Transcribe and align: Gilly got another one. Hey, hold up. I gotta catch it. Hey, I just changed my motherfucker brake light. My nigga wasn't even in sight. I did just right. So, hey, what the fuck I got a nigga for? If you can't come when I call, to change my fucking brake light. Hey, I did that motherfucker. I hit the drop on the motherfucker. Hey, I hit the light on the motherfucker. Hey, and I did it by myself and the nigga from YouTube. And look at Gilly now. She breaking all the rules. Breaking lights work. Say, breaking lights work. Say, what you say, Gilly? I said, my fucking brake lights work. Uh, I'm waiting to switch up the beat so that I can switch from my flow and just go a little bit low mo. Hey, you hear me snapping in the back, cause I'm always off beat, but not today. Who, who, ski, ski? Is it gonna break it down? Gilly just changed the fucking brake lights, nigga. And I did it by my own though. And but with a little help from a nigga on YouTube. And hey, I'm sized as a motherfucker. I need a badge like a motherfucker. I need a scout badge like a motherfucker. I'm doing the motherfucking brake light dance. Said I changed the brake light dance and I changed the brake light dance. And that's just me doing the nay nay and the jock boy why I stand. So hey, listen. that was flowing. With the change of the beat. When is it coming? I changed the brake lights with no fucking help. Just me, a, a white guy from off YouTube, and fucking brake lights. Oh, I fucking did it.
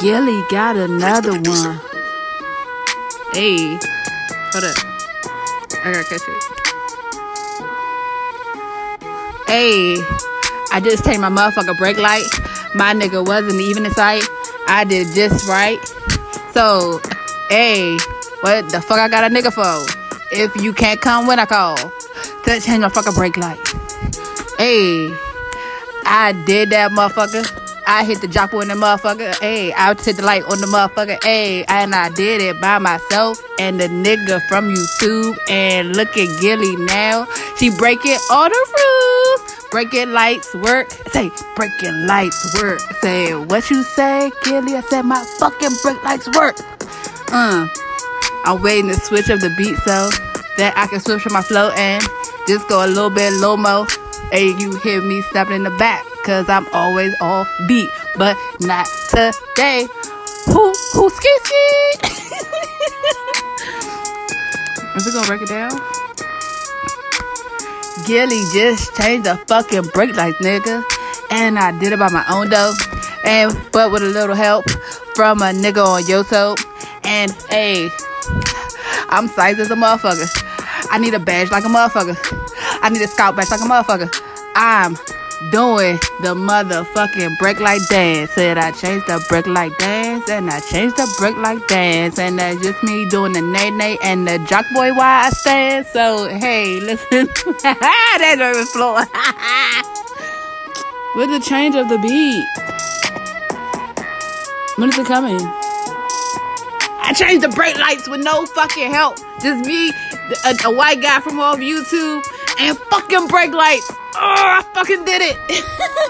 Gilly 0.00 0.44
got 0.48 0.76
another 0.76 1.32
one. 1.32 1.80
Hey, 3.32 3.76
hold 4.52 4.64
up. 4.64 4.76
I 5.84 5.92
gotta 5.92 6.04
catch 6.04 6.22
it. 6.28 6.58
Hey, 9.48 9.96
I 10.70 10.80
just 10.80 11.04
changed 11.04 11.20
my 11.20 11.28
motherfucker 11.28 11.76
brake 11.76 11.98
light. 11.98 12.28
My 12.76 12.94
nigga 12.94 13.26
wasn't 13.26 13.60
even 13.60 13.86
in 13.86 13.92
sight. 13.92 14.22
I 14.68 14.84
did 14.84 15.08
just 15.16 15.48
right. 15.48 15.84
So, 16.52 17.00
hey, 17.48 17.96
what 18.42 18.70
the 18.70 18.80
fuck 18.80 19.00
I 19.00 19.08
got 19.08 19.24
a 19.28 19.34
nigga 19.34 19.52
for? 19.52 19.84
If 20.30 20.54
you 20.62 20.72
can't 20.72 21.00
come 21.00 21.26
when 21.26 21.40
I 21.40 21.46
call, 21.46 21.76
to 21.76 22.60
change 22.60 22.82
my 22.82 22.88
fucking 22.88 23.14
brake 23.14 23.36
light. 23.36 23.58
Hey, 24.58 25.10
I 26.04 26.40
did 26.46 26.70
that 26.70 26.92
motherfucker. 26.92 27.67
I 27.90 28.04
hit 28.04 28.20
the 28.20 28.28
drop 28.28 28.52
on 28.52 28.68
the 28.68 28.74
motherfucker. 28.74 29.34
Hey, 29.40 29.72
I 29.72 29.94
hit 29.94 30.16
the 30.16 30.22
light 30.22 30.44
on 30.44 30.60
the 30.60 30.66
motherfucker. 30.66 31.24
Hey, 31.24 31.64
and 31.64 31.94
I 31.94 32.10
did 32.10 32.42
it 32.42 32.60
by 32.60 32.76
myself 32.78 33.42
and 33.58 33.80
the 33.80 33.88
nigga 33.88 34.46
from 34.46 34.68
YouTube. 34.68 35.38
And 35.48 35.96
look 35.96 36.14
at 36.18 36.28
Gilly 36.38 36.76
now. 36.76 37.26
She 37.56 37.70
breaking 37.70 38.18
all 38.30 38.50
the 38.50 38.66
rules. 38.78 39.68
Breaking 39.70 40.12
lights 40.12 40.54
work. 40.56 40.90
Say, 41.12 41.30
breaking 41.56 42.06
lights 42.06 42.54
work. 42.60 42.80
Say, 43.00 43.34
what 43.34 43.70
you 43.70 43.82
say, 43.82 44.32
Gilly? 44.44 44.74
I 44.76 44.82
said, 44.82 45.02
my 45.02 45.24
fucking 45.38 45.72
brake 45.82 46.04
lights 46.04 46.28
work. 46.36 46.56
Uh, 47.32 47.66
I'm 48.44 48.62
waiting 48.62 48.90
to 48.90 49.00
switch 49.00 49.30
up 49.30 49.40
the 49.40 49.54
beat 49.56 49.76
so 49.78 50.10
that 50.58 50.74
I 50.76 50.86
can 50.88 51.00
switch 51.00 51.22
from 51.22 51.32
my 51.32 51.42
flow 51.42 51.70
and 51.74 52.04
just 52.46 52.68
go 52.68 52.84
a 52.84 52.86
little 52.86 53.08
bit 53.10 53.32
low 53.32 53.56
mo. 53.56 53.86
Hey, 54.30 54.48
you 54.58 54.76
hear 54.80 55.00
me 55.00 55.22
snapping 55.30 55.56
in 55.56 55.62
the 55.62 55.70
back, 55.78 56.04
cause 56.28 56.46
I'm 56.50 56.66
always 56.74 57.14
off 57.22 57.48
beat, 57.66 57.88
but 58.18 58.36
not 58.60 58.86
today. 59.08 59.88
Who, 60.44 60.74
who, 60.92 61.08
ski, 61.08 61.28
ski? 61.42 61.64
Is 64.94 65.06
it 65.06 65.14
gonna 65.14 65.26
break 65.26 65.40
it 65.40 65.48
down? 65.48 65.70
Gilly 68.06 68.42
just 68.52 68.94
changed 68.94 69.24
the 69.24 69.40
fucking 69.46 69.84
brake 69.94 70.14
lights, 70.16 70.36
nigga. 70.42 70.82
And 71.30 71.58
I 71.58 71.72
did 71.78 71.94
it 71.94 71.98
by 71.98 72.10
my 72.10 72.26
own 72.28 72.50
though. 72.50 72.74
And 73.24 73.58
but 73.72 73.90
with 73.90 74.02
a 74.02 74.06
little 74.06 74.36
help 74.36 74.68
from 75.14 75.40
a 75.40 75.46
nigga 75.46 75.82
on 75.82 76.02
YouTube. 76.02 76.62
And 77.04 77.32
hey, 77.48 77.88
I'm 79.08 79.28
sized 79.28 79.60
as 79.60 79.70
a 79.70 79.76
motherfucker. 79.76 80.28
I 80.90 80.98
need 80.98 81.14
a 81.14 81.18
badge 81.18 81.50
like 81.50 81.64
a 81.64 81.68
motherfucker. 81.68 82.18
I 82.82 82.90
need 82.90 83.00
a 83.00 83.08
scout 83.08 83.34
badge 83.34 83.50
like 83.50 83.60
a 83.60 83.64
motherfucker. 83.64 84.37
I'm 84.60 84.94
doing 85.52 85.98
the 86.20 86.34
motherfucking 86.34 87.38
brake 87.38 87.60
light 87.60 87.80
dance. 87.88 88.32
Said 88.32 88.58
I 88.58 88.72
changed 88.72 89.06
the 89.06 89.24
brake 89.28 89.46
light 89.46 89.70
dance 89.78 90.28
and 90.28 90.50
I 90.50 90.58
changed 90.58 90.96
the 90.96 91.06
brake 91.16 91.36
light 91.36 91.60
dance. 91.68 92.18
And 92.18 92.40
that's 92.40 92.60
just 92.60 92.82
me 92.82 93.08
doing 93.08 93.34
the 93.34 93.40
nay 93.40 93.70
nay 93.70 93.98
and 94.02 94.26
the 94.26 94.44
jock 94.50 94.64
boy 94.74 94.92
why 94.94 95.26
I 95.26 95.30
stand. 95.30 95.86
So 95.86 96.26
hey, 96.26 96.80
listen. 96.80 97.28
that 97.62 98.52
was 98.56 98.68
flowing. 98.72 99.06
With 101.14 101.30
the 101.30 101.38
change 101.48 101.76
of 101.76 101.88
the 101.88 101.98
beat. 101.98 102.44
When 104.76 104.88
is 104.88 104.98
it 104.98 105.06
coming? 105.06 105.38
I 107.00 107.12
changed 107.14 107.44
the 107.44 107.48
brake 107.48 107.78
lights 107.78 108.08
with 108.08 108.22
no 108.22 108.44
fucking 108.44 108.90
help. 108.90 109.18
Just 109.40 109.64
me, 109.64 109.90
a, 110.44 110.54
a 110.66 110.74
white 110.74 111.00
guy 111.00 111.20
from 111.20 111.38
off 111.40 111.58
YouTube, 111.58 112.22
and 112.58 112.76
fucking 112.90 113.26
brake 113.28 113.52
lights. 113.52 113.90
Oh, 113.90 113.96
I 114.16 114.62
fucking 114.74 115.04
did 115.04 115.22
it. 115.22 115.36